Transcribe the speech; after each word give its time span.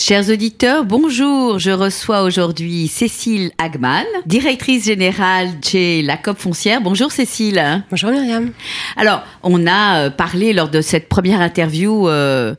Chers 0.00 0.30
auditeurs, 0.30 0.84
bonjour. 0.84 1.58
Je 1.58 1.72
reçois 1.72 2.22
aujourd'hui 2.22 2.86
Cécile 2.86 3.50
Hagman, 3.58 4.06
directrice 4.26 4.84
générale 4.84 5.48
chez 5.60 6.02
la 6.02 6.16
COP 6.16 6.38
Foncière. 6.38 6.80
Bonjour 6.80 7.10
Cécile. 7.10 7.82
Bonjour 7.90 8.12
Myriam. 8.12 8.52
Alors, 8.96 9.24
on 9.42 9.66
a 9.66 10.04
euh, 10.04 10.10
parlé 10.10 10.52
lors 10.52 10.68
de 10.68 10.82
cette 10.82 11.08
première 11.08 11.40
interview 11.40 12.08
euh, 12.08 12.54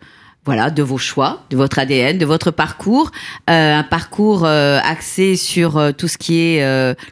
voilà, 0.46 0.70
de 0.70 0.82
vos 0.82 0.98
choix, 0.98 1.44
de 1.50 1.58
votre 1.58 1.80
ADN, 1.80 2.18
de 2.18 2.26
votre 2.26 2.50
parcours, 2.50 3.12
euh, 3.50 3.76
un 3.76 3.84
parcours 3.84 4.46
euh, 4.46 4.80
axé 4.84 5.36
sur 5.36 5.78
euh, 5.78 5.92
tout 5.92 6.08
ce 6.08 6.18
qui 6.18 6.40
est 6.40 6.62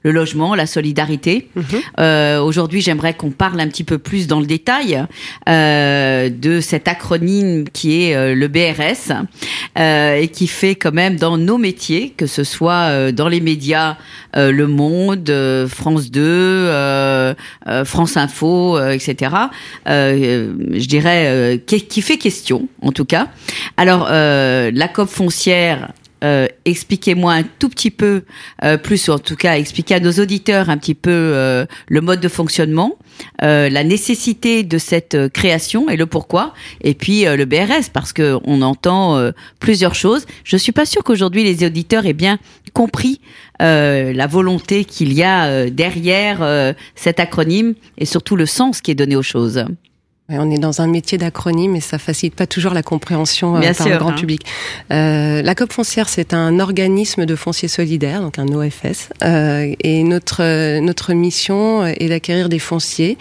le 0.03 0.11
logement, 0.11 0.55
la 0.55 0.65
solidarité. 0.65 1.49
Euh, 1.99 2.39
Aujourd'hui, 2.39 2.81
j'aimerais 2.81 3.13
qu'on 3.13 3.31
parle 3.31 3.59
un 3.59 3.67
petit 3.67 3.83
peu 3.83 3.97
plus 3.97 4.27
dans 4.27 4.39
le 4.39 4.45
détail 4.45 5.05
de 5.45 6.59
cet 6.61 6.87
acronyme 6.87 7.65
qui 7.69 8.03
est 8.03 8.35
le 8.35 8.47
BRS 8.47 9.11
et 9.77 10.27
qui 10.29 10.47
fait 10.47 10.75
quand 10.75 10.93
même 10.93 11.17
dans 11.17 11.37
nos 11.37 11.57
métiers, 11.57 12.13
que 12.15 12.27
ce 12.27 12.43
soit 12.43 13.11
dans 13.11 13.27
les 13.27 13.41
médias, 13.41 13.97
Le 14.35 14.67
Monde, 14.67 15.31
France 15.67 16.11
2, 16.11 16.21
euh, 16.77 17.33
euh, 17.67 17.85
France 17.85 18.17
Info, 18.17 18.79
etc. 18.79 19.31
Je 19.85 20.87
dirais 20.87 21.61
qui 21.65 22.01
fait 22.01 22.17
question, 22.17 22.67
en 22.81 22.91
tout 22.91 23.05
cas. 23.05 23.16
Alors, 23.77 24.07
euh, 24.09 24.71
la 24.73 24.87
COP 24.87 25.09
foncière. 25.09 25.91
euh, 26.23 26.47
expliquez-moi 26.65 27.33
un 27.33 27.43
tout 27.43 27.69
petit 27.69 27.91
peu 27.91 28.23
euh, 28.63 28.77
plus, 28.77 29.07
ou 29.07 29.11
en 29.11 29.19
tout 29.19 29.35
cas 29.35 29.57
expliquez 29.57 29.95
à 29.95 29.99
nos 29.99 30.13
auditeurs 30.13 30.69
un 30.69 30.77
petit 30.77 30.95
peu 30.95 31.11
euh, 31.11 31.65
le 31.87 32.01
mode 32.01 32.19
de 32.21 32.27
fonctionnement, 32.27 32.95
euh, 33.43 33.69
la 33.69 33.83
nécessité 33.83 34.63
de 34.63 34.77
cette 34.77 35.15
euh, 35.15 35.29
création 35.29 35.89
et 35.89 35.95
le 35.95 36.05
pourquoi, 36.05 36.53
et 36.81 36.95
puis 36.95 37.27
euh, 37.27 37.35
le 37.35 37.45
BRS 37.45 37.89
parce 37.93 38.13
que 38.13 38.39
on 38.45 38.61
entend 38.61 39.31
plusieurs 39.59 39.95
choses. 39.95 40.25
Je 40.43 40.57
suis 40.57 40.71
pas 40.71 40.85
sûre 40.85 41.03
qu'aujourd'hui 41.03 41.43
les 41.43 41.63
auditeurs 41.65 42.05
aient 42.05 42.13
bien 42.13 42.39
compris 42.73 43.21
la 43.59 44.27
volonté 44.27 44.85
qu'il 44.85 45.13
y 45.13 45.23
a 45.23 45.69
derrière 45.69 46.75
cet 46.95 47.19
acronyme 47.19 47.73
et 47.97 48.05
surtout 48.05 48.35
le 48.35 48.45
sens 48.45 48.81
qui 48.81 48.91
est 48.91 48.95
donné 48.95 49.15
aux 49.15 49.23
choses. 49.23 49.65
On 50.29 50.51
est 50.51 50.57
dans 50.57 50.81
un 50.81 50.87
métier 50.87 51.17
d'acronyme 51.17 51.77
et 51.77 51.79
ça 51.79 51.97
facilite 51.97 52.35
pas 52.35 52.47
toujours 52.47 52.73
la 52.73 52.83
compréhension 52.83 53.55
euh, 53.55 53.59
Bien 53.59 53.73
par 53.73 53.87
sûr, 53.87 53.93
le 53.93 53.99
grand 53.99 54.11
hein. 54.11 54.15
public. 54.15 54.41
Euh, 54.91 55.41
la 55.41 55.55
COP 55.55 55.71
foncière, 55.71 56.09
c'est 56.09 56.33
un 56.33 56.59
organisme 56.59 57.25
de 57.25 57.35
foncier 57.35 57.69
solidaire, 57.69 58.21
donc 58.21 58.37
un 58.37 58.47
OFS, 58.47 59.09
euh, 59.23 59.73
et 59.81 60.03
notre 60.03 60.79
notre 60.79 61.13
mission 61.13 61.85
est 61.85 62.09
d'acquérir 62.09 62.49
des 62.49 62.59
fonciers. 62.59 63.17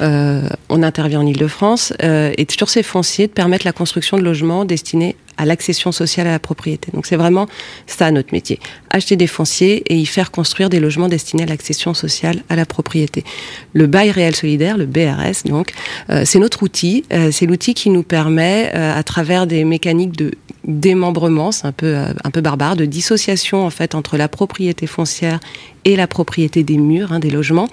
Euh, 0.00 0.48
on 0.68 0.82
intervient 0.82 1.20
en 1.20 1.26
Île-de-France 1.26 1.92
euh, 2.02 2.32
et 2.36 2.46
sur 2.50 2.70
ces 2.70 2.82
fonciers 2.82 3.26
de 3.26 3.32
permettre 3.32 3.66
la 3.66 3.72
construction 3.72 4.16
de 4.16 4.22
logements 4.22 4.64
destinés 4.64 5.16
à 5.36 5.44
l'accession 5.44 5.92
sociale 5.92 6.26
à 6.26 6.32
la 6.32 6.38
propriété. 6.38 6.90
Donc 6.92 7.06
c'est 7.06 7.16
vraiment 7.16 7.46
ça 7.86 8.10
notre 8.10 8.32
métier. 8.32 8.58
Acheter 8.90 9.16
des 9.16 9.26
fonciers 9.26 9.82
et 9.92 9.96
y 9.96 10.06
faire 10.06 10.30
construire 10.30 10.68
des 10.68 10.80
logements 10.80 11.08
destinés 11.08 11.44
à 11.44 11.46
l'accession 11.46 11.94
sociale 11.94 12.42
à 12.48 12.56
la 12.56 12.66
propriété. 12.66 13.24
Le 13.72 13.86
bail 13.86 14.10
réel 14.10 14.34
solidaire, 14.34 14.76
le 14.76 14.86
BRS, 14.86 15.44
donc, 15.44 15.72
euh, 16.10 16.22
c'est 16.24 16.38
notre 16.38 16.62
outil. 16.62 17.04
Euh, 17.12 17.30
c'est 17.32 17.46
l'outil 17.46 17.74
qui 17.74 17.90
nous 17.90 18.02
permet, 18.02 18.70
euh, 18.74 18.98
à 18.98 19.02
travers 19.02 19.46
des 19.46 19.64
mécaniques 19.64 20.16
de 20.16 20.32
démembrement, 20.64 21.52
c'est 21.52 21.66
un 21.66 21.72
peu 21.72 21.96
un 21.96 22.30
peu 22.30 22.42
barbare, 22.42 22.76
de 22.76 22.84
dissociation 22.84 23.64
en 23.64 23.70
fait 23.70 23.94
entre 23.94 24.18
la 24.18 24.28
propriété 24.28 24.86
foncière 24.86 25.40
et 25.86 25.96
la 25.96 26.06
propriété 26.06 26.62
des 26.62 26.76
murs, 26.76 27.12
hein, 27.12 27.18
des 27.18 27.30
logements, 27.30 27.68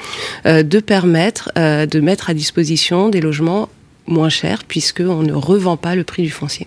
de 0.46 0.80
permettre 0.80 1.52
de 1.56 2.00
mettre 2.00 2.30
à 2.30 2.34
disposition 2.34 3.10
des 3.10 3.20
logements 3.20 3.68
moins 4.08 4.30
chers 4.30 4.64
puisque 4.64 5.02
on 5.02 5.22
ne 5.22 5.34
revend 5.34 5.76
pas 5.76 5.96
le 5.96 6.06
prix 6.06 6.24
du 6.24 6.32
foncier. 6.32 6.66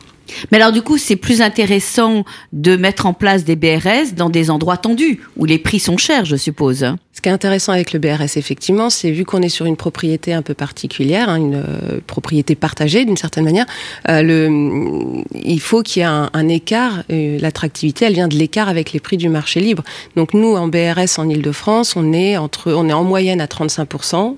Mais 0.51 0.59
alors 0.59 0.73
du 0.73 0.83
coup, 0.83 0.99
c'est 0.99 1.17
plus 1.17 1.41
intéressant 1.41 2.25
de 2.53 2.77
mettre 2.77 3.07
en 3.07 3.13
place 3.13 3.45
des 3.45 3.57
BRS 3.57 4.15
dans 4.17 4.31
des 4.31 4.51
endroits 4.51 4.77
tendus 4.77 5.21
où 5.37 5.45
les 5.45 5.59
prix 5.59 5.81
sont 5.81 5.97
chers, 5.97 6.25
je 6.25 6.37
suppose. 6.37 6.87
Ce 7.13 7.21
qui 7.21 7.29
est 7.29 7.33
intéressant 7.33 7.73
avec 7.73 7.93
le 7.93 7.99
BRS, 7.99 8.37
effectivement, 8.37 8.89
c'est 8.89 9.11
vu 9.11 9.25
qu'on 9.25 9.43
est 9.43 9.49
sur 9.49 9.67
une 9.67 9.77
propriété 9.77 10.33
un 10.33 10.43
peu 10.43 10.55
particulière, 10.55 11.29
hein, 11.29 11.37
une 11.37 11.57
euh, 11.57 12.01
propriété 12.07 12.55
partagée 12.55 13.05
d'une 13.05 13.17
certaine 13.17 13.45
manière, 13.45 13.67
euh, 14.09 14.23
le, 14.23 15.23
il 15.35 15.61
faut 15.61 15.83
qu'il 15.83 16.01
y 16.01 16.03
ait 16.05 16.09
un, 16.09 16.31
un 16.33 16.49
écart. 16.49 17.03
euh, 17.11 17.37
L'attractivité, 17.41 18.05
elle 18.07 18.15
vient 18.15 18.29
de 18.29 18.37
l'écart 18.37 18.69
avec 18.69 18.93
les 18.93 19.01
prix 19.01 19.17
du 19.17 19.29
marché 19.29 19.59
libre. 19.61 19.83
Donc 20.15 20.35
nous, 20.35 20.55
en 20.55 20.69
BRS 20.69 21.19
en 21.19 21.29
Ile-de-France, 21.29 21.95
on 21.97 22.13
est 22.13 22.37
entre, 22.37 22.73
on 22.73 22.89
est 22.89 22.93
en 22.93 23.05
moyenne 23.05 23.41
à 23.41 23.49
35 23.49 23.89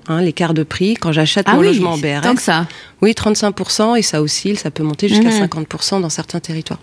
hein, 0.07 0.21
l'écart 0.21 0.55
de 0.55 0.63
prix. 0.63 0.95
Quand 0.95 1.11
j'achète 1.11 1.45
Ah 1.47 1.53
mon 1.53 1.59
oui, 1.61 1.67
logement 1.67 1.91
en 1.91 1.97
BRS, 1.97 2.21
tant 2.23 2.35
que 2.35 2.41
ça. 2.41 2.67
oui, 3.03 3.11
35% 3.11 3.97
et 3.97 4.01
ça 4.01 4.21
oscille, 4.21 4.57
ça 4.57 4.71
peut 4.71 4.83
monter 4.83 5.07
jusqu'à 5.07 5.29
Mhm. 5.29 5.47
50 5.47 6.01
dans 6.01 6.09
certains 6.09 6.39
territoires. 6.39 6.79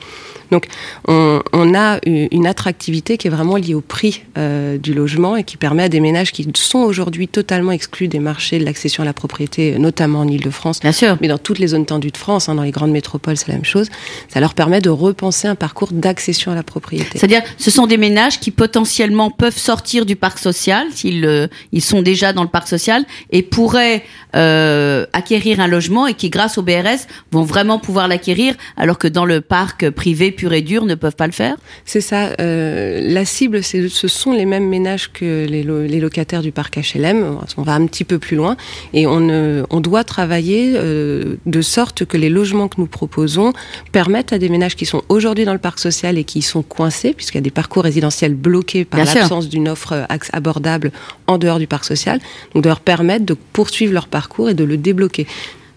Donc, 0.53 0.67
on, 1.07 1.41
on 1.53 1.75
a 1.75 1.99
une 2.05 2.47
attractivité 2.47 3.17
qui 3.19 3.29
est 3.29 3.31
vraiment 3.31 3.57
liée 3.57 3.75
au 3.75 3.81
prix 3.81 4.23
euh, 4.37 4.79
du 4.79 4.95
logement 4.95 5.37
et 5.37 5.45
qui 5.45 5.57
permet 5.57 5.80
à 5.83 5.89
des 5.89 6.01
ménages 6.01 6.33
qui 6.33 6.47
sont 6.55 6.79
aujourd'hui 6.79 7.29
totalement 7.29 7.73
exclus 7.73 8.09
des 8.09 8.19
marchés 8.19 8.59
de 8.59 8.65
l'accession 8.65 9.03
à 9.03 9.07
la 9.07 9.13
propriété, 9.13 9.79
notamment 9.79 10.21
en 10.21 10.29
Ile-de-France, 10.29 10.81
Bien 10.81 10.93
sûr. 10.93 11.17
mais 11.21 11.29
dans 11.29 11.39
toutes 11.39 11.59
les 11.59 11.69
zones 11.69 11.87
tendues 11.87 12.11
de 12.11 12.17
France, 12.17 12.49
hein, 12.49 12.55
dans 12.55 12.63
les 12.63 12.71
grandes 12.71 12.91
métropoles, 12.93 13.37
c'est 13.37 13.49
la 13.49 13.55
même 13.55 13.65
chose. 13.65 13.89
Ça 14.29 14.41
leur 14.41 14.55
permet 14.55 14.81
de 14.81 14.91
repenser 14.91 15.49
un 15.49 15.55
parcours 15.55 15.91
d'accession 15.93 16.53
à 16.53 16.55
la 16.55 16.63
propriété. 16.63 17.19
C'est-à-dire, 17.19 17.43
ce 17.59 17.71
sont 17.71 17.87
des 17.87 17.97
ménages 17.97 18.41
qui 18.41 18.51
potentiellement 18.51 19.31
peuvent 19.31 19.57
sortir 19.57 20.07
du 20.07 20.17
parc 20.17 20.39
social 20.39 20.87
s'ils 20.95 21.25
euh, 21.25 21.47
ils 21.73 21.83
sont 21.83 22.03
déjà 22.03 22.33
dans 22.33 22.43
le 22.43 22.49
parc 22.49 22.69
social 22.69 23.05
et 23.31 23.43
pourraient 23.43 24.03
euh, 24.37 25.07
acquérir 25.13 25.61
un 25.61 25.67
logement 25.67 26.07
et 26.07 26.15
qui, 26.15 26.31
grâce 26.31 26.59
au 26.59 26.63
BRS, 26.63 27.07
vont 27.33 27.43
vraiment 27.43 27.79
pouvoir 27.79 28.09
l'acquérir, 28.09 28.55
alors 28.77 28.99
que 28.99 29.09
dans 29.09 29.25
le 29.25 29.41
parc 29.41 29.91
privé 29.91 30.31
pur 30.31 30.53
et 30.53 30.63
dur 30.63 30.85
ne 30.85 30.95
peuvent 30.95 31.17
pas 31.17 31.27
le 31.27 31.33
faire? 31.33 31.57
C'est 31.85 32.01
ça. 32.01 32.31
euh, 32.41 33.01
la 33.03 33.25
cible, 33.25 33.63
c'est, 33.63 33.89
ce 33.89 34.09
sont 34.09 34.33
les 34.33 34.47
mêmes 34.47 34.69
ménages 34.69 35.11
que 35.13 35.47
les, 35.47 35.63
lo- 35.71 35.83
les 35.87 36.01
locataires 36.01 36.43
du 36.43 36.53
parc 36.53 36.77
HLM. 36.77 37.39
On 37.57 37.63
va 37.63 37.75
un 37.75 37.87
petit 37.87 38.05
peu 38.05 38.19
plus 38.19 38.37
loin 38.37 38.57
et 38.93 39.07
on, 39.07 39.29
euh, 39.31 39.65
on 39.71 39.81
doit 39.81 40.05
travailler 40.05 40.75
euh, 40.77 41.37
de 41.47 41.61
sorte 41.63 42.05
que 42.05 42.17
les 42.17 42.29
logements 42.29 42.69
que 42.69 42.81
nous 42.81 42.87
proposons 42.87 43.53
permettent 43.93 44.33
à 44.33 44.39
des 44.39 44.49
ménages 44.49 44.77
qui 44.77 44.87
sont 44.87 45.03
aujourd'hui 45.09 45.45
dans 45.45 45.53
le 45.53 45.59
parc 45.59 45.79
social 45.79 46.19
et 46.19 46.25
qui 46.25 46.43
sont 46.43 46.63
coincés, 46.63 47.13
puisqu'il 47.15 47.39
y 47.39 47.45
a 47.45 47.49
des 47.51 47.51
parcours 47.51 47.85
résidentiels 47.85 48.35
bloqués 48.35 48.85
par 48.85 49.01
l'absence 49.21 49.49
d'une 49.49 49.69
offre 49.69 49.93
euh, 49.93 50.17
abordable 50.33 50.93
en 51.27 51.39
dehors 51.39 51.59
du 51.59 51.67
parc 51.67 51.85
social, 51.85 52.19
donc 52.55 52.63
de 52.65 52.69
leur 52.69 52.81
permettre 52.81 53.25
de 53.25 53.37
poursuivre 53.53 53.93
leur 53.95 54.09
parcours 54.09 54.49
et 54.51 54.55
de 54.55 54.65
le 54.65 54.77
débloquer. 54.77 55.27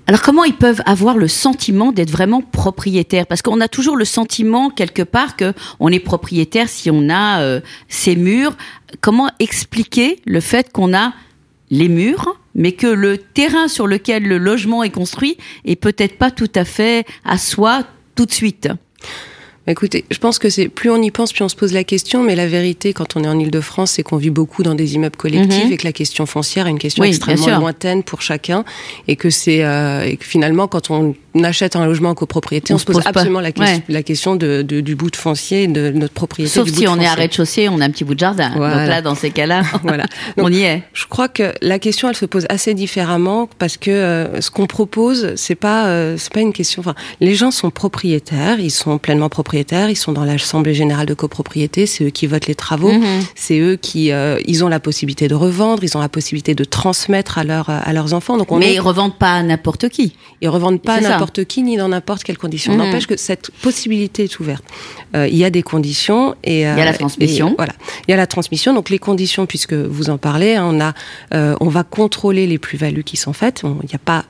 Alors 0.06 0.22
comment 0.22 0.44
ils 0.44 0.56
peuvent 0.56 0.82
avoir 0.86 1.18
le 1.18 1.30
sentiment 1.30 1.94
d'être 1.94 2.12
vraiment 2.12 2.42
propriétaires? 2.42 3.26
Parce 3.26 3.42
qu'on 3.42 3.62
a 3.62 3.70
toujours 3.70 3.96
le 3.96 4.04
sentiment 4.04 4.70
quelque 4.70 5.02
part 5.02 5.38
que 5.38 5.54
on 5.80 5.90
est 5.90 6.00
propriétaire 6.00 6.68
si 6.68 6.92
on 6.92 7.10
a 7.10 7.42
euh, 7.42 7.62
ces 7.88 8.18
murs. 8.18 8.58
Comment 9.00 9.30
expliquer 9.40 10.20
le 10.26 10.42
fait 10.42 10.72
qu'on 10.74 10.94
a 10.94 11.14
les 11.72 11.88
murs, 11.88 12.38
mais 12.54 12.74
que 12.74 12.88
le 12.88 13.18
terrain 13.18 13.70
sur 13.70 13.88
lequel 13.88 14.24
le 14.24 14.38
logement 14.38 14.84
est 14.84 14.90
construit 14.90 15.38
est 15.64 15.78
peut-être 15.78 16.18
pas 16.18 16.32
tout 16.32 16.52
à 16.54 16.66
fait 16.66 17.06
à 17.24 17.38
soi 17.38 17.84
tout 18.16 18.26
de 18.26 18.34
suite? 18.34 18.68
Bah, 19.66 19.72
Écoutez, 19.72 20.04
je 20.12 20.18
pense 20.18 20.40
que 20.40 20.50
c'est 20.50 20.68
plus 20.68 20.90
on 20.90 21.02
y 21.02 21.10
pense, 21.10 21.32
plus 21.32 21.44
on 21.44 21.48
se 21.50 21.56
pose 21.56 21.72
la 21.72 21.84
question. 21.86 22.22
Mais 22.22 22.36
la 22.36 22.48
vérité, 22.48 22.92
quand 22.92 23.16
on 23.16 23.24
est 23.24 23.28
en 23.28 23.40
Ile-de-France, 23.40 23.92
c'est 23.92 24.04
qu'on 24.04 24.18
vit 24.18 24.30
beaucoup 24.30 24.62
dans 24.62 24.76
des 24.76 24.96
immeubles 24.96 25.16
collectifs 25.16 25.66
Mhm. 25.68 25.72
et 25.72 25.78
que 25.78 25.86
la 25.86 25.94
question 25.94 26.26
foncière 26.26 26.68
est 26.68 26.72
une 26.72 26.80
question 26.80 27.02
Oui, 27.02 27.10
extrêmement 27.10 27.60
lointaine 27.60 28.04
pour 28.04 28.22
chacun, 28.22 28.66
et 29.08 29.16
que 29.16 29.30
c'est 29.30 29.64
euh, 29.64 30.12
finalement, 30.20 30.68
quand 30.68 30.90
on 30.92 31.16
achète 31.44 31.76
un 31.78 31.86
logement 31.86 32.10
en 32.10 32.14
copropriété, 32.16 32.74
On 32.74 32.76
on, 32.76 32.78
se 32.80 32.86
se 32.86 32.92
pose, 32.92 33.02
absolument 33.06 33.40
la, 33.40 33.52
que- 33.54 33.62
Ouais. 33.62 33.82
la 33.88 34.04
question 34.04 34.36
de, 34.36 34.62
de- 34.64 34.82
du 34.82 34.96
bout 34.96 35.10
de 35.10 35.16
foncier, 35.16 35.68
de 35.68 35.92
notre 35.92 36.14
propriété. 36.14 36.52
Sauf 36.54 36.70
du 36.70 36.78
si 36.80 36.88
on 36.88 37.00
est 37.00 37.08
à 37.08 37.14
rez-de-chaussée, 37.14 37.70
on 37.70 37.80
a 37.80 37.86
un 37.86 37.90
petit 37.90 38.04
bout 38.04 38.14
de 38.16 38.20
jardin. 38.20 38.52
Voilà. 38.58 38.80
Donc 38.80 38.88
là, 38.90 39.02
dans 39.02 39.16
ces 39.16 39.32
cas-là, 39.32 39.64
Voilà. 39.84 40.06
on 40.38 40.52
y 40.52 40.62
est. 40.64 40.84
Je 40.94 41.06
crois 41.08 41.30
que 41.30 41.54
la 41.62 41.80
question, 41.80 42.10
elle 42.10 42.16
se 42.18 42.26
pose 42.26 42.46
assez 42.50 42.74
différemment 42.74 43.48
parce 43.60 43.78
que 43.78 43.90
euh, 43.92 44.42
ce 44.42 44.52
qu'on 44.52 44.68
propose, 44.68 45.34
c'est 45.38 45.56
pas, 45.56 45.88
euh, 45.88 46.18
c'est 46.20 46.34
pas 46.34 46.42
une 46.42 46.54
question. 46.54 46.82
Enfin, 46.82 46.96
les 47.22 47.34
gens 47.34 47.50
sont 47.50 47.72
propriétaires, 47.72 48.60
ils 48.60 48.70
sont 48.70 48.98
pleinement 48.98 49.30
propriétaires, 49.30 49.53
ils 49.54 49.96
sont 49.96 50.12
dans 50.12 50.24
l'assemblée 50.26 50.74
générale 50.74 51.06
de 51.06 51.14
copropriété, 51.14 51.86
c'est 51.86 52.04
eux 52.06 52.10
qui 52.10 52.28
votent 52.28 52.48
les 52.48 52.56
travaux, 52.56 52.92
Mhm. 52.92 53.22
c'est 53.36 53.60
eux 53.60 53.76
qui, 53.76 54.12
euh, 54.12 54.40
ils 54.46 54.64
ont 54.64 54.68
la 54.68 54.80
possibilité 54.80 55.28
de 55.28 55.36
revendre, 55.36 55.84
ils 55.84 55.96
ont 55.98 56.02
la 56.02 56.10
possibilité 56.10 56.56
de 56.56 56.64
transmettre 56.64 57.38
à 57.38 57.44
leurs 57.44 57.70
à 57.70 57.92
leurs 57.94 58.14
enfants. 58.14 58.38
Donc 58.38 58.52
on 58.52 58.60
Mais 58.60 58.72
est- 58.72 58.76
ils 58.76 58.80
revendent 58.80 59.18
pas 59.18 59.34
à 59.34 59.44
n'importe 59.44 59.90
qui. 59.90 60.16
ils 60.42 60.50
revendent 60.50 60.82
pas 60.82 60.96
à 60.96 61.02
n'importe 61.02 61.46
qui 61.46 61.62
ni 61.64 61.78
dans 61.78 61.90
n'importe 61.90 62.24
quelle 62.24 62.38
condition. 62.38 62.74
Mhm. 62.74 62.80
N'empêche 62.80 63.08
que 63.08 63.18
cette 63.18 63.52
possibilité 63.62 64.24
est 64.24 64.40
ouverte. 64.40 64.64
Euh, 65.16 65.28
il 65.28 65.38
y 65.38 65.44
a 65.46 65.50
des 65.50 65.64
conditions 65.64 66.36
et 66.44 66.62
Il 66.62 66.62
y 66.62 66.66
a 66.66 66.86
la 66.86 66.94
transmission. 66.94 67.50
et 67.52 67.56
voilà, 67.58 67.74
il 68.08 68.12
y 68.12 68.14
a 68.14 68.18
la 68.18 68.28
transmission. 68.28 68.74
Donc 68.74 68.90
les 68.90 69.00
conditions, 69.00 69.46
puisque 69.46 69.74
vous 69.74 70.10
en 70.10 70.18
parlez, 70.18 70.56
hein, 70.56 70.70
on 70.72 70.80
a, 70.82 70.94
euh, 71.34 71.56
on 71.62 71.68
va 71.70 71.84
contrôler 71.84 72.48
les 72.48 72.58
plus-values 72.58 73.04
qui 73.04 73.18
sont 73.18 73.34
faites. 73.34 73.62
Il 73.64 73.70
n'y 73.88 73.96
a 73.96 74.00
pas 74.04 74.26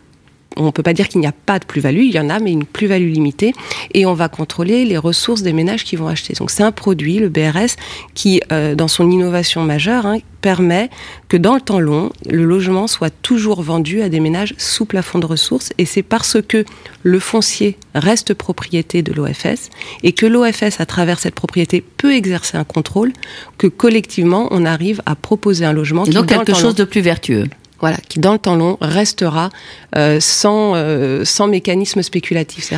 on 0.56 0.72
peut 0.72 0.84
pas 0.84 0.94
dire 0.94 1.08
qu'il 1.10 1.22
n'y 1.22 1.28
a 1.28 1.32
pas 1.32 1.60
de 1.60 1.66
plus-value, 1.66 2.04
il 2.04 2.14
y 2.14 2.20
en 2.20 2.30
a, 2.30 2.40
mais 2.40 2.52
une 2.52 2.66
plus-value 2.66 3.12
limitée. 3.12 3.54
Et 3.94 4.06
on 4.06 4.14
va 4.14 4.30
contrôler 4.30 4.86
les 4.86 4.98
ressources 4.98 5.42
des 5.42 5.54
ménages 5.54 5.84
qui 5.84 5.96
vont 5.96 6.08
acheter. 6.08 6.34
Donc 6.34 6.52
c'est 6.52 6.64
un 6.64 6.72
produit, 6.72 7.20
le 7.20 7.30
BRS, 7.30 7.76
qui, 8.14 8.42
euh, 8.52 8.76
dans 8.76 8.88
son 8.88 9.10
innovation 9.10 9.64
majeure, 9.64 10.06
hein, 10.06 10.18
permet 10.42 10.90
que 11.30 11.38
dans 11.38 11.56
le 11.56 11.62
temps 11.62 11.80
long, 11.80 12.12
le 12.30 12.44
logement 12.44 12.88
soit 12.88 13.10
toujours 13.22 13.62
vendu 13.62 14.02
à 14.02 14.10
des 14.10 14.20
ménages 14.20 14.54
sous 14.58 14.86
plafond 14.86 15.20
de 15.20 15.26
ressources. 15.26 15.72
Et 15.78 15.86
c'est 15.86 16.04
parce 16.04 16.38
que 16.42 16.66
le 17.02 17.20
foncier 17.20 17.78
reste 17.96 18.34
propriété 18.34 19.02
de 19.02 19.14
l'OFS 19.14 19.70
et 20.04 20.12
que 20.12 20.26
l'OFS, 20.26 20.80
à 20.80 20.86
travers 20.86 21.20
cette 21.20 21.36
propriété, 21.36 21.82
peut 21.82 22.14
exercer 22.14 22.58
un 22.58 22.66
contrôle 22.66 23.14
que 23.58 23.68
collectivement, 23.68 24.48
on 24.52 24.66
arrive 24.66 25.02
à 25.06 25.16
proposer 25.16 25.66
un 25.66 25.74
logement. 25.74 26.06
Et 26.06 26.12
donc 26.12 26.28
quelque 26.28 26.54
chose 26.54 26.76
de 26.76 26.84
plus 26.84 27.02
vertueux 27.02 27.46
voilà, 27.84 27.98
qui 28.08 28.20
dans 28.20 28.32
le 28.32 28.40
temps 28.40 28.56
long 28.56 28.78
restera 28.80 29.50
euh, 29.98 30.22
sans, 30.22 30.74
euh, 30.74 31.26
sans 31.26 31.48
mécanisme 31.48 32.02
spéculatif. 32.02 32.72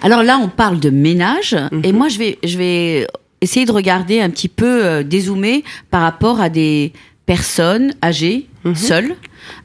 Alors 0.00 0.22
là, 0.22 0.40
on 0.42 0.48
parle 0.48 0.80
de 0.80 0.88
ménage, 0.88 1.54
mhm. 1.70 1.82
et 1.84 1.92
moi, 1.92 2.08
je 2.08 2.18
vais, 2.18 2.38
je 2.42 2.56
vais 2.56 3.06
essayer 3.42 3.66
de 3.66 3.72
regarder 3.72 4.22
un 4.22 4.30
petit 4.30 4.48
peu, 4.48 4.82
euh, 4.82 5.02
dézoomer 5.02 5.62
par 5.90 6.00
rapport 6.00 6.40
à 6.40 6.48
des 6.48 6.94
personnes 7.26 7.92
âgées, 8.02 8.46
mhm. 8.64 8.74
seules, 8.74 9.14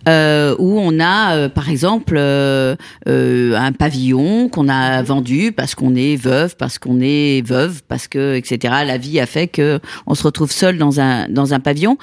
euh, 0.10 0.57
où 0.60 0.77
on 0.77 1.00
a, 1.00 1.36
euh, 1.36 1.48
par 1.48 1.69
exemple, 1.69 2.16
euh, 2.18 2.75
un 3.07 3.72
pavillon 3.72 4.50
qu'on 4.50 4.68
a 4.68 5.01
vendu 5.04 5.54
parce 5.54 5.74
qu'on 5.74 5.95
est 5.95 6.18
veuve, 6.18 6.57
parce 6.57 6.80
qu'on 6.80 7.00
est 7.01 7.48
veuve, 7.48 7.81
parce 7.88 8.10
que, 8.10 8.36
etc. 8.36 8.74
La 8.86 8.98
vie 8.98 9.22
a 9.22 9.25
fait 9.25 9.48
que 9.48 9.80
on 10.06 10.16
se 10.16 10.24
retrouve 10.24 10.51
seul 10.51 10.77
dans 10.77 11.00
un 11.00 11.30
dans 11.30 11.54
un 11.54 11.62
pavillon 11.62 11.98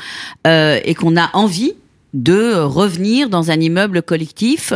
et 0.47 0.95
qu'on 0.95 1.17
a 1.19 1.31
envie 1.35 1.75
de 2.15 2.55
revenir 2.55 3.29
dans 3.29 3.51
un 3.51 3.61
immeuble 3.61 4.03
collectif 4.03 4.73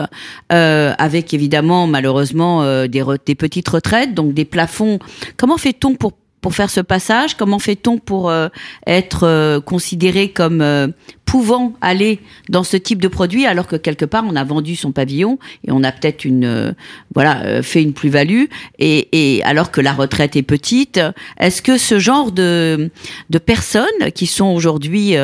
euh, 0.52 0.94
avec 0.98 1.34
évidemment 1.34 1.86
malheureusement 1.86 2.62
euh, 2.62 2.86
des, 2.86 3.04
des, 3.24 3.34
petites 3.34 3.68
retraites, 3.68 4.14
donc 4.14 4.32
des 4.32 4.44
plafonds. 4.44 4.98
Comment 5.36 5.58
fait-on 5.58 5.94
pour 5.94 6.12
pour 6.42 6.54
faire 6.54 6.70
ce 6.70 6.80
passage? 6.80 7.34
Comment 7.34 7.58
fait-on 7.58 7.98
pour 7.98 8.30
euh, 8.30 8.48
être 8.86 9.58
considéré 9.64 10.28
comme 10.28 10.92
pouvant 11.24 11.72
aller 11.80 12.20
dans 12.48 12.62
ce 12.62 12.76
type 12.76 13.02
de 13.02 13.08
produit 13.08 13.46
alors 13.46 13.66
que 13.66 13.74
quelque 13.74 14.04
part 14.04 14.22
on 14.28 14.36
a 14.36 14.44
vendu 14.44 14.76
son 14.76 14.92
pavillon 14.92 15.40
et 15.66 15.72
on 15.72 15.82
a 15.82 15.90
peut-être 15.90 16.24
une 16.24 16.76
voilà 17.14 17.62
fait 17.64 17.82
une 17.82 17.94
plus-value? 17.94 18.44
Et, 18.78 19.38
et, 19.38 19.42
alors 19.42 19.72
que 19.72 19.80
la 19.80 19.92
retraite 19.92 20.36
est 20.36 20.44
petite 20.44 21.00
est-ce 21.40 21.62
que 21.62 21.78
ce 21.78 21.98
genre 21.98 22.30
de 22.30 22.90
de 23.28 23.38
personnes 23.38 24.12
qui 24.14 24.28
sont 24.28 24.46
aujourd'hui 24.46 25.16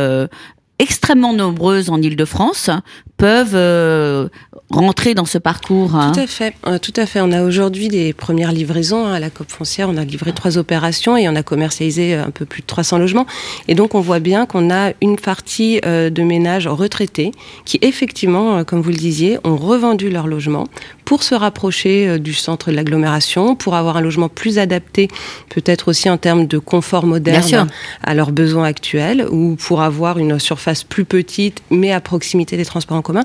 extrêmement 0.78 1.32
nombreuses 1.32 1.90
en 1.90 2.00
Ile-de-France 2.00 2.70
peuvent 3.16 3.54
euh, 3.54 4.28
rentrer 4.70 5.14
dans 5.14 5.24
ce 5.24 5.38
parcours. 5.38 5.94
Hein. 5.94 6.12
Tout 6.12 6.20
à 6.20 6.26
fait, 6.26 6.54
euh, 6.66 6.78
tout 6.78 6.92
à 6.96 7.06
fait. 7.06 7.20
On 7.20 7.30
a 7.30 7.42
aujourd'hui 7.42 7.88
des 7.88 8.12
premières 8.12 8.52
livraisons 8.52 9.06
hein, 9.06 9.12
à 9.12 9.20
la 9.20 9.30
COP 9.30 9.50
foncière. 9.50 9.88
On 9.88 9.96
a 9.96 10.04
livré 10.04 10.32
trois 10.32 10.58
opérations 10.58 11.16
et 11.16 11.28
on 11.28 11.36
a 11.36 11.42
commercialisé 11.42 12.14
euh, 12.14 12.24
un 12.24 12.30
peu 12.30 12.44
plus 12.44 12.62
de 12.62 12.66
300 12.66 12.98
logements. 12.98 13.26
Et 13.68 13.74
donc 13.74 13.94
on 13.94 14.00
voit 14.00 14.18
bien 14.18 14.46
qu'on 14.46 14.70
a 14.70 14.92
une 15.00 15.16
partie 15.16 15.80
de 15.82 16.22
ménages 16.22 16.66
retraités 16.66 17.32
qui 17.64 17.78
effectivement, 17.82 18.64
comme 18.64 18.80
vous 18.80 18.90
le 18.90 18.96
disiez, 18.96 19.38
ont 19.44 19.56
revendu 19.56 20.10
leur 20.10 20.26
logement 20.26 20.66
pour 21.04 21.22
se 21.22 21.34
rapprocher 21.34 22.18
du 22.18 22.32
centre 22.32 22.70
de 22.70 22.76
l'agglomération, 22.76 23.54
pour 23.54 23.74
avoir 23.74 23.96
un 23.96 24.00
logement 24.00 24.28
plus 24.28 24.58
adapté, 24.58 25.08
peut-être 25.48 25.88
aussi 25.88 26.08
en 26.08 26.16
termes 26.16 26.46
de 26.46 26.58
confort 26.58 27.06
moderne 27.06 27.68
à 28.02 28.14
leurs 28.14 28.32
besoins 28.32 28.64
actuels, 28.64 29.26
ou 29.30 29.56
pour 29.56 29.82
avoir 29.82 30.18
une 30.18 30.38
surface 30.38 30.84
plus 30.84 31.04
petite 31.04 31.62
mais 31.70 31.92
à 31.92 32.00
proximité 32.00 32.56
des 32.56 32.64
transports 32.64 32.96
en 32.96 33.01
commun 33.02 33.24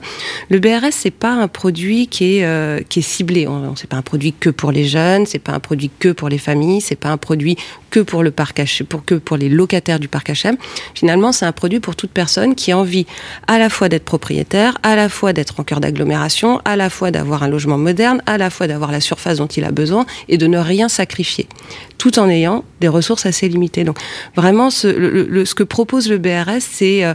le 0.50 0.60
BRS, 0.60 0.92
c'est 0.92 1.12
pas 1.12 1.32
un 1.32 1.48
produit 1.48 2.08
qui 2.08 2.38
est, 2.38 2.46
euh, 2.46 2.80
qui 2.88 3.00
est 3.00 3.04
ciblé. 3.04 3.48
Pas 3.90 3.98
un 3.98 4.02
produit 4.02 4.34
que 4.34 4.50
pour 4.50 4.72
les 4.72 4.86
jeunes, 4.86 5.26
c'est 5.26 5.40
pas 5.40 5.54
un 5.54 5.60
produit 5.60 5.90
que 6.00 6.10
pour 6.10 6.30
les 6.30 6.38
familles, 6.38 6.82
c'est 6.82 6.96
pas 6.96 7.10
un 7.10 7.18
produit 7.18 7.58
que 7.90 8.00
pour 8.00 8.24
le 8.24 8.32
pour 8.88 9.06
que 9.06 9.16
pour 9.16 9.38
les 9.38 9.50
locataires 9.50 10.00
du 10.00 10.08
parc 10.08 10.30
HM. 10.30 10.58
Finalement, 10.94 11.32
c'est 11.32 11.46
un 11.46 11.52
produit 11.52 11.80
pour 11.80 11.96
toute 11.96 12.12
personne 12.12 12.56
qui 12.56 12.72
a 12.72 12.78
envie 12.78 13.06
à 13.48 13.58
la 13.58 13.70
fois 13.70 13.90
d'être 13.90 14.04
propriétaire, 14.04 14.78
à 14.84 14.96
la 14.96 15.10
fois 15.10 15.34
d'être 15.34 15.60
en 15.60 15.64
cœur 15.64 15.80
d'agglomération, 15.80 16.62
à 16.66 16.76
la 16.76 16.90
fois 16.90 17.12
d'avoir 17.12 17.44
un 17.44 17.48
logement 17.48 17.78
moderne, 17.78 18.22
à 18.26 18.38
la 18.38 18.50
fois 18.50 18.68
d'avoir 18.68 18.92
la 18.92 19.00
surface 19.00 19.38
dont 19.38 19.48
il 19.48 19.64
a 19.64 19.72
besoin 19.72 20.06
et 20.30 20.38
de 20.38 20.48
ne 20.48 20.58
rien 20.58 20.90
sacrifier, 20.90 21.48
tout 21.98 22.20
en 22.20 22.30
ayant 22.30 22.64
des 22.80 22.88
ressources 22.88 23.26
assez 23.26 23.48
limitées. 23.50 23.84
Donc, 23.84 23.98
vraiment, 24.36 24.70
ce, 24.70 24.88
le, 24.88 25.46
ce 25.46 25.56
que 25.56 25.64
propose 25.64 26.10
le 26.10 26.18
BRS, 26.18 26.62
c'est 26.62 27.04
euh, 27.04 27.14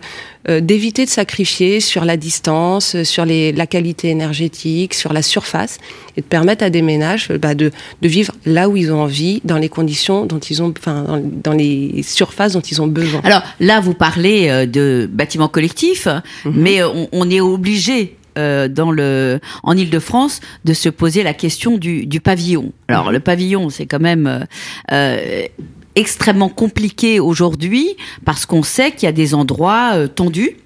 euh, 0.49 0.61
d'éviter 0.61 1.05
de 1.05 1.11
sacrifier 1.11 1.81
sur 1.81 2.05
la 2.05 2.17
distance, 2.17 3.01
sur 3.05 3.25
les, 3.25 3.53
la 3.53 3.67
qualité 3.67 4.09
énergétique, 4.09 4.95
sur 4.95 5.13
la 5.13 5.23
surface, 5.23 5.79
et 6.17 6.21
de 6.21 6.27
permettre 6.27 6.65
à 6.65 6.71
des 6.71 6.83
ménages 6.83 7.29
bah, 7.29 7.55
de, 7.55 7.71
de 8.01 8.09
vivre 8.09 8.33
là 8.45 8.69
où 8.69 8.77
ils 8.77 8.93
ont 8.93 9.03
envie, 9.03 9.41
dans 9.45 9.59
les 9.59 9.69
conditions 9.69 10.27
dont 10.27 10.41
ils 10.41 10.63
ont, 10.63 10.75
enfin, 10.77 11.23
dans, 11.45 11.53
les 11.53 12.03
surfaces 12.03 12.55
dont 12.55 12.61
ils 12.61 12.83
ont 12.83 12.89
besoin. 12.89 13.21
Alors 13.25 13.43
là, 13.61 13.81
vous 13.81 13.95
parlez 13.95 14.49
euh, 14.49 14.67
de 14.67 15.09
bâtiments 15.13 15.49
collectifs, 15.49 16.09
mhm. 16.45 16.53
mais 16.57 16.83
on, 16.83 17.09
on, 17.13 17.31
est 17.31 17.41
obligé 17.41 18.17
euh, 18.39 18.69
dans 18.69 18.91
le 18.91 19.41
en 19.63 19.77
Île-de-France 19.77 20.41
de 20.65 20.73
se 20.73 20.89
poser 20.89 21.23
la 21.23 21.35
question 21.35 21.79
du, 21.79 22.07
du 22.07 22.21
pavillon. 22.21 22.73
Alors 22.89 23.07
mhm. 23.07 23.13
le 23.13 23.21
pavillon, 23.21 23.71
c'est 23.71 23.87
quand 23.87 24.01
même 24.01 24.47
euh, 24.91 25.47
extrêmement 25.95 26.49
compliqué 26.49 27.21
aujourd'hui 27.21 27.97
parce 28.25 28.47
qu'on 28.47 28.63
sait 28.63 28.93
qu'il 28.93 29.05
y 29.05 29.07
a 29.07 29.13
des 29.13 29.35
endroits 29.35 29.93
euh, 29.95 30.09
tendus 30.09 30.57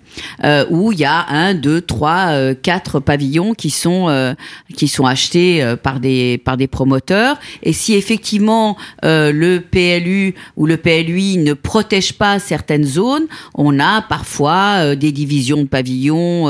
euh, 0.44 0.64
où 0.70 0.92
il 0.92 0.98
y 0.98 1.04
a 1.04 1.26
un, 1.28 1.54
deux, 1.54 1.80
trois, 1.80 2.28
euh, 2.28 2.54
quatre 2.54 3.00
pavillons 3.00 3.54
qui 3.54 3.70
sont 3.70 4.08
euh, 4.08 4.34
qui 4.76 4.88
sont 4.88 5.06
achetés 5.06 5.62
euh, 5.62 5.76
par 5.76 6.00
des 6.00 6.38
par 6.38 6.56
des 6.56 6.66
promoteurs. 6.66 7.36
Et 7.62 7.72
si 7.72 7.94
effectivement 7.94 8.76
le 9.02 9.58
PLU 9.58 10.34
ou 10.56 10.66
le 10.66 10.76
PLUI 10.76 11.38
ne 11.38 11.52
protège 11.52 12.14
pas 12.14 12.38
certaines 12.38 12.84
zones, 12.84 13.26
on 13.54 13.78
a 13.80 14.02
parfois 14.02 14.94
des 14.94 15.12
divisions 15.12 15.62
de 15.62 15.68
pavillons 15.68 16.48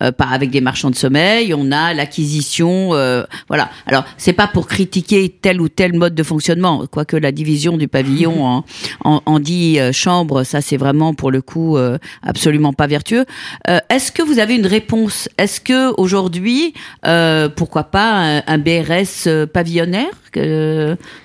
avec 0.00 0.50
des 0.50 0.60
marchands 0.60 0.90
de 0.90 0.96
sommeil. 0.96 1.54
On 1.54 1.72
a 1.72 1.94
l'acquisition, 1.94 2.90
voilà. 3.48 3.70
Alors 3.86 4.04
c'est 4.16 4.32
pas 4.32 4.46
pour 4.46 4.66
critiquer 4.66 5.28
tel 5.28 5.60
ou 5.60 5.68
tel 5.68 5.94
mode 5.94 6.14
de 6.14 6.22
fonctionnement, 6.22 6.84
quoique 6.90 7.16
la 7.16 7.32
division 7.32 7.76
du 7.76 7.88
pavillon 7.88 8.44
en, 8.44 8.64
en, 9.04 9.22
en 9.24 9.40
dit 9.40 9.78
chambre, 9.92 10.44
ça 10.44 10.60
c'est 10.60 10.76
vraiment 10.76 11.14
pour 11.14 11.30
le 11.30 11.42
coup 11.42 11.76
absolument 12.22 12.72
pas 12.72 12.86
euh, 13.68 13.78
est-ce 13.90 14.12
que 14.12 14.22
vous 14.22 14.38
avez 14.38 14.54
une 14.54 14.66
réponse? 14.66 15.28
Est-ce 15.38 15.60
que 15.60 15.92
aujourd'hui, 15.98 16.74
euh, 17.06 17.48
pourquoi 17.48 17.84
pas 17.84 18.42
un, 18.46 18.58
BRS 18.58 19.26
euh, 19.26 19.46
pavillonnaire 19.46 20.10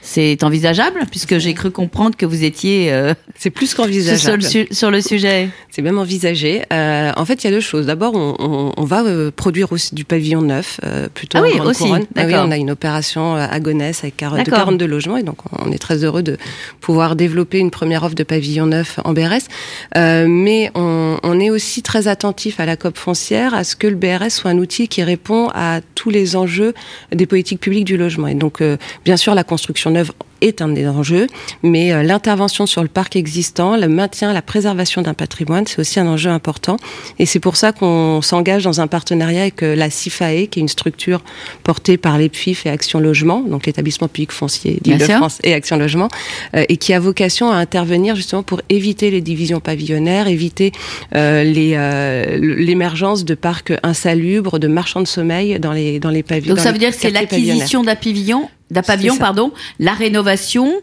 c'est 0.01 0.44
envisageable? 0.44 1.01
Puisque 1.11 1.37
j'ai 1.37 1.53
cru 1.53 1.69
comprendre 1.69 2.15
que 2.15 2.25
vous 2.25 2.44
étiez 2.44 2.92
c'est 3.37 3.49
plus 3.49 3.73
qu'envisageable. 3.75 4.42
sur, 4.71 4.89
le 4.89 5.01
sujet. 5.01 5.49
C'est 5.69 5.81
même 5.81 5.99
envisagé. 5.99 6.63
En 6.71 7.25
fait 7.25 7.44
il 7.44 7.47
y 7.47 7.47
a 7.47 7.51
deux 7.51 7.59
choses. 7.59 7.85
D'abord 7.85 8.13
on, 8.15 8.83
va 8.83 9.03
produire 9.35 9.71
aussi 9.71 9.94
du 9.94 10.06
pavillon 10.06 10.42
neuf 10.42 10.80
plutôt 11.13 11.37
ah 11.37 11.42
oui 11.44 11.59
aussi. 11.59 11.92
ah 12.15 12.23
oui, 12.25 12.33
on 12.35 12.49
a 12.49 12.57
une 12.57 12.71
opération 12.71 13.35
à 13.35 13.59
Gonesse 13.59 13.99
avec 14.03 14.18
40, 14.18 14.45
de 14.45 14.49
42 14.49 14.85
logements 14.85 15.18
et 15.18 15.23
donc 15.23 15.37
on 15.51 15.71
est 15.71 15.77
très 15.77 16.03
heureux 16.03 16.23
de 16.23 16.37
pouvoir 16.81 17.15
développer 17.15 17.59
une 17.59 17.71
première 17.71 18.03
offre 18.03 18.15
de 18.15 18.23
pavillon 18.23 18.65
neuf 18.65 18.99
en 19.03 19.13
BRS 19.13 19.47
mais 19.95 20.71
on, 20.75 21.18
on 21.21 21.39
est 21.39 21.49
aussi 21.49 21.62
très 21.81 22.07
attentif 22.07 22.59
à 22.59 22.65
la 22.65 22.77
COP 22.77 22.97
foncière, 22.97 23.53
à 23.53 23.63
ce 23.63 23.75
que 23.75 23.87
le 23.87 23.95
BRS 23.95 24.29
soit 24.29 24.51
un 24.51 24.57
outil 24.57 24.87
qui 24.87 25.03
répond 25.03 25.49
à 25.53 25.81
tous 25.95 26.09
les 26.09 26.35
enjeux 26.35 26.73
des 27.11 27.25
politiques 27.25 27.59
publiques 27.59 27.85
du 27.85 27.97
logement. 27.97 28.27
Et 28.27 28.35
donc, 28.35 28.61
euh, 28.61 28.77
bien 29.05 29.17
sûr, 29.17 29.35
la 29.35 29.43
construction 29.43 29.91
neuve 29.91 30.11
est 30.42 30.61
un 30.61 30.69
des 30.69 30.87
enjeux, 30.87 31.28
mais 31.61 31.94
euh, 31.94 32.04
l'intervention 32.04 32.66
sur 32.66 32.81
le 32.81 32.87
parc 32.87 33.16
existant, 33.16 33.78
le 33.78 33.87
maintien, 33.87 34.33
la 34.33 34.42
préservation 34.42 35.02
d'un 35.02 35.13
patrimoine, 35.13 35.66
c'est 35.66 35.80
aussi 35.80 35.99
un 35.99 36.07
enjeu 36.07 36.30
important. 36.30 36.78
Et 37.19 37.25
c'est 37.25 37.40
pour 37.40 37.56
ça 37.56 37.71
qu'on 37.71 38.21
s'engage 38.21 38.63
dans 38.63 38.81
un 38.81 38.87
partenariat 38.87 39.42
avec 39.42 39.63
euh, 39.63 39.75
la 39.75 39.90
CIFAE, 39.90 40.47
qui 40.47 40.59
est 40.59 40.61
une 40.61 40.68
structure 40.68 41.21
portée 41.63 41.97
par 41.97 42.18
l'EPFIF 42.18 42.66
et 42.66 42.69
Action 42.69 42.99
Logement, 42.99 43.42
donc 43.42 43.66
l'établissement 43.66 44.07
public 44.07 44.31
foncier 44.31 44.80
d'Île-de-France 44.81 45.40
et 45.44 45.54
Action 45.54 45.78
Logement, 45.78 46.09
euh, 46.56 46.66
et 46.69 46.78
qui 46.78 46.94
a 46.94 46.99
vocation 46.99 47.52
à 47.52 47.56
intervenir 47.56 48.16
justement 48.16 48.44
pour 48.44 48.61
éviter 48.69 49.11
les 49.11 49.21
divisions 49.21 49.59
pavillonnaires, 49.59 50.28
éviter 50.28 50.71
l'émergence 51.13 53.25
de 53.25 53.35
parcs 53.35 53.73
insalubres, 53.83 54.59
de 54.59 54.68
marchands 54.68 55.02
de 55.02 55.07
sommeil 55.07 55.59
dans 55.59 55.71
les, 55.71 55.99
dans 55.99 56.09
les 56.09 56.23
pavillons. 56.23 56.56
Donc 56.56 56.63
ça 56.63 56.71
veut 56.71 56.78
dire 56.78 56.90
que 56.90 56.95
c'est 56.95 57.11
l'acquisition 57.11 57.83
d'un 57.83 57.95
pavillon 57.95 58.49
d'un 58.73 58.81
pavillon, 58.81 59.18
pardon, 59.18 59.53
la 59.80 59.94
rénovation 59.94 60.73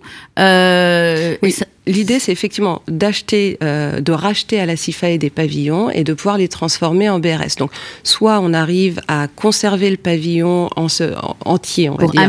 Euh, 0.40 1.36
Oui. 1.42 1.54
L'idée, 1.86 2.20
c'est 2.20 2.30
effectivement 2.30 2.82
d'acheter, 2.86 3.58
euh, 3.64 4.00
de 4.00 4.12
racheter 4.12 4.60
à 4.60 4.66
la 4.66 4.76
CIFAE 4.76 5.16
des 5.18 5.30
pavillons 5.30 5.90
et 5.90 6.04
de 6.04 6.12
pouvoir 6.12 6.36
les 6.38 6.46
transformer 6.46 7.08
en 7.08 7.18
BRS. 7.18 7.56
Donc, 7.58 7.72
soit 8.04 8.38
on 8.40 8.52
arrive 8.52 9.00
à 9.08 9.26
conserver 9.34 9.90
le 9.90 9.96
pavillon 9.96 10.68
en 10.76 10.88
ce, 10.88 11.04
en- 11.16 11.36
entier, 11.46 11.88
on 11.88 11.94
va 11.94 11.98
pour 12.04 12.10
dire. 12.12 12.20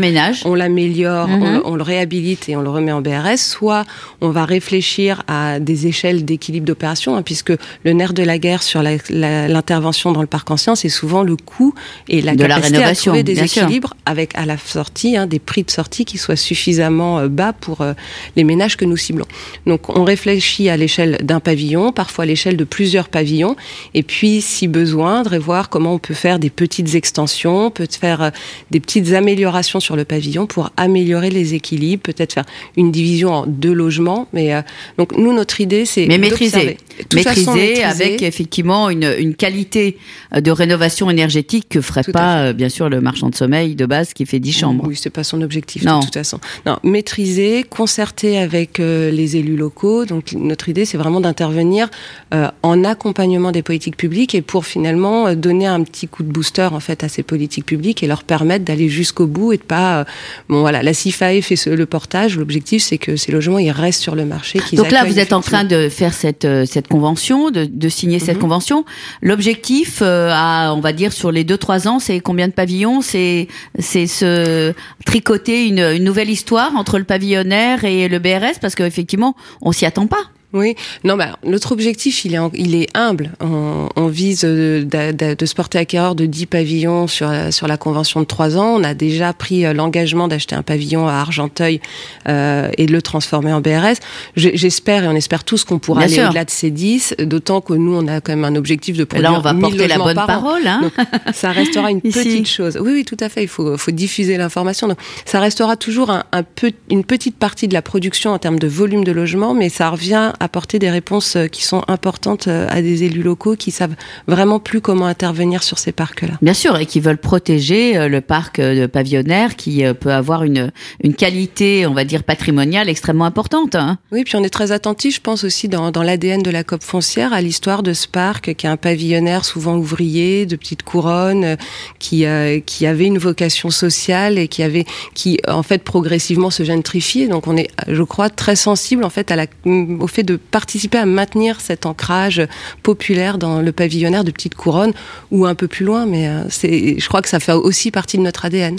on 0.46 0.56
l'améliore, 0.56 1.28
Mhm. 1.28 1.44
on, 1.44 1.52
le- 1.54 1.68
on 1.68 1.76
le 1.76 1.84
réhabilite 1.84 2.48
et 2.50 2.56
on 2.56 2.62
le 2.62 2.70
remet 2.70 2.94
en 2.94 3.02
BRS, 3.02 3.38
soit 3.38 3.84
on 4.22 4.30
va 4.30 4.46
réfléchir 4.46 5.22
à 5.28 5.60
des 5.60 5.86
échelles 5.86 6.24
d'équilibre 6.26 6.66
d'opération, 6.66 7.16
hein, 7.18 7.22
puisque 7.22 7.52
le 7.84 7.92
nerf 7.94 8.14
de 8.14 8.24
la 8.24 8.40
guerre 8.40 8.64
sur 8.64 8.82
la- 8.82 8.96
la- 9.10 9.48
l'intervention 9.50 10.12
dans 10.12 10.22
le 10.22 10.28
parc 10.28 10.50
ancien, 10.50 10.76
c'est 10.76 10.90
souvent 10.90 11.22
le 11.24 11.36
coût 11.36 11.76
et 12.08 12.22
la 12.22 12.36
De 12.36 12.44
la 12.46 12.56
capacité 12.56 12.78
rénovation, 12.78 13.12
à 13.12 13.16
trouver 13.18 13.24
des 13.36 13.48
sûr. 13.48 13.64
équilibres 13.64 13.94
avec 14.08 14.32
à 14.36 14.46
la 14.46 14.58
sortie 14.58 15.18
hein, 15.18 15.28
des 15.28 15.40
prix 15.40 15.64
de 15.64 15.70
sortie 15.72 16.06
qui 16.06 16.18
soient 16.18 16.36
suffisamment 16.38 17.20
euh, 17.20 17.28
bas 17.28 17.54
pour 17.54 17.82
euh, 17.82 17.94
les 18.36 18.44
ménages 18.44 18.78
que 18.78 18.86
nous 18.86 18.98
ciblons. 18.98 19.26
Donc 19.66 19.90
on 19.90 20.04
réfléchit 20.04 20.70
à 20.70 20.78
l'échelle 20.78 21.20
d'un 21.24 21.40
pavillon, 21.40 21.92
parfois 21.92 22.24
à 22.24 22.28
l'échelle 22.28 22.58
de 22.58 22.64
plusieurs 22.64 23.10
pavillons, 23.10 23.56
et 23.94 24.04
puis 24.04 24.42
si 24.42 24.68
besoin, 24.68 25.24
de 25.24 25.38
voir 25.38 25.70
comment 25.70 25.96
on 25.96 26.00
peut 26.00 26.14
faire 26.14 26.40
des 26.40 26.50
petites 26.50 26.96
extensions, 26.96 27.72
peut 27.72 27.88
faire 27.90 28.22
euh, 28.22 28.30
des 28.70 28.80
petites 28.80 29.14
améliorations 29.14 29.80
sur 29.80 29.96
le 29.96 30.06
pavillon 30.06 30.48
pour 30.48 30.72
améliorer 30.78 31.30
les 31.30 31.54
équilibres, 31.54 32.04
peut-être 32.04 32.34
faire 32.34 32.46
une 32.78 32.92
division 32.92 33.34
en 33.34 33.46
deux 33.46 33.74
logements. 33.74 34.28
Mais 34.34 34.54
euh, 34.54 34.62
donc 34.98 35.18
nous 35.18 35.34
notre 35.34 35.62
idée 35.62 35.86
c'est 35.86 36.06
Mais 36.08 36.18
maîtriser. 36.18 36.78
Maîtriser 37.14 37.84
avec 37.84 38.22
effectivement 38.22 38.90
une, 38.90 39.12
une 39.18 39.36
qualité 39.36 39.98
euh, 40.36 40.42
de 40.42 40.52
rénovation 40.52 41.10
énergétique 41.10 41.68
que 41.70 41.82
ferait 41.82 42.04
Tout 42.04 42.12
pas, 42.12 42.46
euh, 42.46 42.54
bien 42.54 42.70
sûr, 42.70 42.90
le 42.90 43.02
marchand 43.02 43.30
de 43.30 43.36
sommeil 43.36 43.76
de 43.76 43.86
base 43.86 44.14
qui 44.14 44.26
fait 44.26 44.40
10 44.40 44.52
chambres. 44.52 44.84
Oui, 44.88 44.96
c'est 44.96 45.10
pas 45.10 45.24
son 45.24 45.42
objectif 45.42 45.84
Non. 45.84 46.00
de 46.00 46.06
toute 46.06 46.14
façon. 46.14 46.40
Non, 46.66 46.78
maîtriser, 46.84 47.66
concerter 47.96 48.38
avec 48.38 48.80
euh, 48.80 49.12
les 49.12 49.36
élus 49.36 49.58
locaux. 49.58 50.06
Donc 50.06 50.32
notre 50.32 50.70
idée, 50.70 50.86
c'est 50.86 50.98
vraiment 50.98 51.20
d'intervenir 51.20 51.90
euh, 52.34 52.48
en 52.64 52.86
accompagnement 52.86 53.52
des 53.52 53.64
politiques 53.64 53.98
publiques 53.98 54.34
et 54.34 54.42
pour 54.42 54.66
finalement 54.66 55.28
euh, 55.28 55.36
donner 55.36 55.66
un 55.68 55.84
petit 55.84 56.08
coup 56.08 56.24
de 56.24 56.32
booster 56.32 56.70
en 56.72 56.80
fait 56.80 57.04
à 57.04 57.10
ces 57.10 57.22
politiques 57.22 57.66
publiques 57.66 58.02
et 58.02 58.08
leur 58.08 58.24
permettre 58.24 58.64
d'aller 58.64 58.88
jusqu'au 58.88 59.28
bout 59.28 59.52
et 59.52 59.58
de 59.58 59.64
pas. 59.64 60.06
bon 60.48 60.62
voilà, 60.62 60.82
la 60.84 60.94
CIFAE 60.94 61.42
fait 61.42 61.58
ce- 61.58 61.70
le 61.70 61.86
portage. 61.86 62.38
L'objectif, 62.38 62.82
c'est 62.82 62.98
que 62.98 63.18
ces 63.18 63.34
logements 63.34 63.60
ils 63.60 63.72
restent 63.72 64.02
sur 64.02 64.16
le 64.16 64.24
marché. 64.24 64.62
Donc 64.74 64.90
là, 64.92 65.04
vous 65.04 65.20
êtes 65.20 65.34
en 65.34 65.42
train 65.42 65.66
de 65.66 65.90
faire 65.90 66.14
cette, 66.14 66.48
cette 66.66 66.88
convention, 66.88 67.52
de, 67.52 67.66
de 67.66 67.90
signer 67.90 68.20
cette 68.20 68.36
Mhm. 68.38 68.42
convention. 68.42 68.86
L'objectif, 69.22 70.00
euh, 70.02 70.30
à, 70.32 70.74
on 70.74 70.80
va 70.80 70.94
dire, 70.94 71.12
sur 71.12 71.30
les 71.34 71.44
deux 71.44 71.58
trois 71.58 71.90
ans, 71.90 72.00
c'est 72.00 72.22
combien 72.22 72.48
de 72.48 72.54
pavillons? 72.54 73.02
C'est 73.02 73.50
c'est 73.80 74.08
se 74.08 74.74
tricoter 75.06 75.68
une, 75.68 75.80
une 75.98 76.06
nouvelle 76.06 76.30
histoire 76.30 76.72
entre 76.78 76.98
le 76.98 77.04
pavillonnaire 77.04 77.71
et 77.84 78.08
le 78.08 78.20
BRS, 78.20 78.60
parce 78.60 78.76
qu'effectivement, 78.76 79.36
on 79.62 79.72
s'y 79.72 79.86
attend 79.86 80.08
pas. 80.08 80.24
Oui, 80.54 80.76
non, 81.06 81.16
bah, 81.16 81.38
notre 81.46 81.72
objectif, 81.72 82.26
il 82.26 82.36
est, 82.36 82.40
il 82.56 82.76
est 82.76 82.88
humble. 82.94 83.32
On, 83.40 83.88
on 83.96 84.08
vise 84.08 84.42
euh, 84.44 84.84
d'a- 84.84 85.14
d'a- 85.14 85.36
de 85.36 85.46
se 85.46 85.56
porter 85.56 85.78
acquéreur 85.78 86.14
de 86.14 86.26
10 86.26 86.46
pavillons 86.48 87.08
sur, 87.08 87.30
la- 87.30 87.52
sur 87.54 87.68
la 87.68 87.78
convention 87.78 88.20
de 88.20 88.26
3 88.26 88.58
ans. 88.58 88.76
On 88.78 88.84
a 88.84 88.94
déjà 88.94 89.32
pris 89.32 89.66
euh, 89.66 89.74
l'engagement 89.74 90.28
d'acheter 90.28 90.56
un 90.56 90.62
pavillon 90.62 91.08
à 91.08 91.14
Argenteuil 91.14 91.80
euh, 92.28 92.70
et 92.78 92.86
de 92.86 92.92
le 92.92 93.02
transformer 93.02 93.54
en 93.54 93.62
BRS. 93.62 93.96
J'espère 94.36 95.04
et 95.04 95.08
on 95.08 95.16
espère 95.16 95.44
tous 95.46 95.64
qu'on 95.64 95.80
pourra 95.80 96.06
Bien 96.06 96.18
aller 96.18 96.28
au-delà 96.28 96.46
de 96.46 96.50
ces 96.50 96.70
10, 96.70 97.16
d'autant 97.20 97.62
que 97.62 97.74
nous, 97.74 97.96
on 97.96 98.08
a 98.08 98.20
quand 98.22 98.34
même 98.36 98.46
un 98.46 98.56
objectif 98.56 98.98
de 98.98 99.04
produire 99.06 99.32
Là, 99.32 99.38
on 99.38 99.42
va 99.42 99.54
1000 99.54 99.62
porter 99.62 99.88
la 99.88 99.98
bonne 99.98 100.16
parole. 100.16 100.68
Hein 100.68 100.82
Donc, 100.82 100.94
ça 101.34 101.52
restera 101.52 101.92
une 101.92 102.02
petite 102.26 102.48
chose. 102.48 102.78
Oui, 102.82 102.92
oui, 102.94 103.06
tout 103.06 103.18
à 103.20 103.30
fait. 103.30 103.44
Il 103.44 103.48
faut, 103.48 103.78
faut 103.78 103.92
diffuser 103.92 104.36
l'information. 104.38 104.88
Donc, 104.90 104.98
ça 105.26 105.40
restera 105.40 105.78
toujours 105.78 106.10
un, 106.10 106.26
un 106.34 106.44
peu, 106.44 106.72
une 106.90 107.04
petite 107.06 107.38
partie 107.38 107.68
de 107.68 107.74
la 107.74 107.82
production 107.82 108.32
en 108.32 108.38
termes 108.40 108.60
de 108.60 108.68
volume 108.68 109.04
de 109.06 109.12
logement, 109.14 109.54
mais 109.54 109.70
ça 109.70 109.90
revient 109.90 110.34
apporter 110.44 110.80
des 110.80 110.90
réponses 110.90 111.36
euh, 111.36 111.48
qui 111.48 111.64
sont 111.64 111.84
importantes 111.88 112.48
euh, 112.48 112.68
à 112.70 112.82
des 112.82 113.04
élus 113.04 113.24
locaux 113.24 113.56
qui 113.56 113.72
savent 113.72 113.96
vraiment 114.28 114.60
plus 114.60 114.82
comment 114.82 115.06
intervenir 115.06 115.64
sur 115.64 115.80
ces 115.80 115.92
parcs-là. 115.92 116.34
Bien 116.42 116.54
sûr, 116.54 116.78
et 116.78 116.86
qui 116.86 117.00
veulent 117.00 117.18
protéger 117.18 117.98
euh, 117.98 118.08
le 118.08 118.22
parc 118.22 118.60
de 118.60 118.86
pavillonnaire 118.86 119.56
qui 119.56 119.84
peut 120.00 120.12
avoir 120.12 120.44
une, 120.44 120.72
une 121.04 121.14
qualité, 121.14 121.86
on 121.88 121.94
va 121.94 122.04
dire, 122.04 122.24
patrimoniale 122.24 122.90
extrêmement 122.90 123.26
importante. 123.26 123.76
hein. 123.76 123.98
Oui, 124.12 124.24
puis 124.24 124.36
on 124.36 124.44
est 124.44 124.50
très 124.50 124.72
attentif, 124.72 125.16
je 125.16 125.22
pense 125.22 125.44
aussi 125.44 125.68
dans, 125.68 125.92
dans 125.92 126.04
l'ADN 126.04 126.42
de 126.42 126.52
la 126.52 126.64
COP 126.64 126.84
foncière, 126.84 127.34
à 127.34 127.42
l'histoire 127.42 127.84
de 127.84 127.94
ce 127.94 128.08
parc 128.08 128.54
qui 128.54 128.68
est 128.68 128.70
un 128.70 128.78
pavillonnaire 128.78 129.46
souvent 129.46 129.76
ouvrier, 129.76 130.46
de 130.46 130.56
petites 130.56 130.84
couronnes, 130.84 131.44
euh, 131.44 131.56
qui, 132.00 132.26
euh, 132.26 132.60
qui 132.60 132.86
avait 132.86 133.06
une 133.06 133.18
vocation 133.18 133.70
sociale 133.70 134.38
et 134.38 134.48
qui 134.48 134.64
avait, 134.64 134.86
qui 135.14 135.40
en 135.48 135.64
fait 135.64 135.84
progressivement 135.84 136.50
se 136.50 136.64
gentrifiait. 136.64 137.28
Donc 137.28 137.48
on 137.48 137.58
est, 137.58 137.70
je 137.88 138.04
crois, 138.04 138.30
très 138.30 138.56
sensible 138.56 139.04
en 139.04 139.10
fait 139.10 139.32
à 139.32 139.36
la, 139.36 139.46
au 139.66 140.08
fait 140.08 140.24
de 140.24 140.31
participer 140.38 140.98
à 140.98 141.06
maintenir 141.06 141.62
cet 141.62 141.86
ancrage 141.86 142.42
populaire 142.84 143.38
dans 143.38 143.62
le 143.62 143.72
pavillonnaire 143.72 144.24
de 144.24 144.32
petites 144.32 144.56
couronnes 144.56 144.94
ou 145.32 145.46
un 145.46 145.56
peu 145.56 145.68
plus 145.68 145.86
loin. 145.86 146.06
Mais 146.06 146.28
euh, 146.28 146.44
je 146.50 147.08
crois 147.08 147.22
que 147.22 147.30
ça 147.30 147.40
fait 147.40 147.54
aussi 147.54 147.92
partie 147.92 148.18
de 148.18 148.24
notre 148.24 148.46
ADN. 148.46 148.78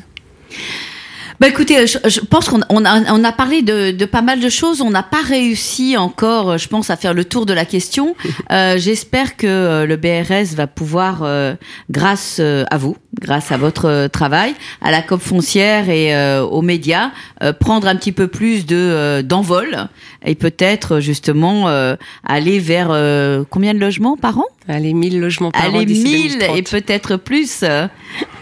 Bah 1.41 1.49
écoutez, 1.49 1.87
je, 1.87 1.99
je 2.09 2.21
pense 2.21 2.49
qu'on 2.49 2.61
on 2.69 2.85
a, 2.85 3.13
on 3.13 3.25
a 3.25 3.33
parlé 3.33 3.63
de, 3.63 3.91
de 3.91 4.05
pas 4.05 4.23
mal 4.23 4.39
de 4.41 4.49
choses. 4.49 4.81
On 4.81 4.91
n'a 4.91 5.03
pas 5.03 5.23
réussi 5.23 5.97
encore, 5.97 6.57
je 6.59 6.69
pense, 6.69 6.89
à 6.91 6.97
faire 6.97 7.15
le 7.15 7.25
tour 7.25 7.47
de 7.47 7.53
la 7.53 7.65
question. 7.65 8.15
Euh, 8.51 8.77
J'espère 8.77 9.37
que 9.37 9.47
euh, 9.47 9.87
le 9.87 9.97
BRS 9.97 10.55
va 10.55 10.67
pouvoir, 10.67 11.21
euh, 11.23 11.55
grâce 11.91 12.37
euh, 12.41 12.65
à 12.71 12.77
vous, 12.77 12.97
grâce 13.21 13.51
à 13.51 13.57
votre 13.57 13.87
euh, 13.89 14.09
travail, 14.09 14.55
à 14.83 14.91
la 14.91 15.01
COP 15.01 15.21
foncière 15.23 15.89
et 15.89 16.15
euh, 16.15 16.43
aux 16.43 16.61
médias, 16.61 17.13
euh, 17.43 17.53
prendre 17.55 17.87
un 17.89 17.97
petit 17.97 18.13
peu 18.13 18.27
plus 18.27 18.67
de 18.67 18.77
euh, 18.77 19.23
d'envol 19.23 19.89
et 20.27 20.35
peut-être 20.35 21.01
justement 21.01 21.69
euh, 21.69 21.97
aller 22.27 22.59
vers 22.59 22.89
euh, 22.91 23.45
combien 23.49 23.73
de 23.75 23.79
logements 23.79 24.17
par 24.17 24.39
an? 24.39 24.45
Allez, 24.69 24.93
1000 24.93 25.21
logements 25.21 25.51
par 25.51 25.63
an 25.73 25.77
Aller 25.77 25.87
d'ici 25.87 26.03
1000 26.05 26.39
2030. 26.41 26.59
et 26.59 26.63
peut-être 26.63 27.17
plus. 27.17 27.65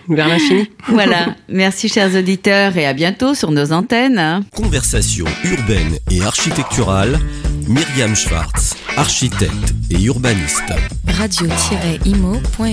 Vers 0.08 0.28
l'infini. 0.28 0.70
Voilà. 0.88 1.34
Merci 1.48 1.88
chers 1.88 2.14
auditeurs 2.16 2.76
et 2.76 2.86
à 2.86 2.92
bientôt 2.92 3.34
sur 3.34 3.50
nos 3.50 3.72
antennes. 3.72 4.44
Conversation 4.54 5.24
urbaine 5.44 5.96
et 6.10 6.22
architecturale, 6.22 7.18
Myriam 7.68 8.14
Schwartz, 8.16 8.74
architecte 8.96 9.74
et 9.90 10.02
urbaniste. 10.02 10.72
radio-imo.fr 11.06 12.66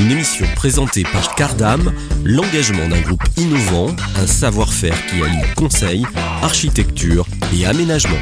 Une 0.00 0.10
émission 0.10 0.46
présentée 0.56 1.02
par 1.04 1.34
Cardam, 1.34 1.92
l'engagement 2.24 2.88
d'un 2.88 3.00
groupe 3.00 3.24
innovant, 3.36 3.94
un 4.16 4.26
savoir-faire 4.26 4.96
qui 5.06 5.22
allie 5.22 5.54
conseil, 5.56 6.06
architecture 6.42 7.26
et 7.54 7.66
aménagement. 7.66 8.18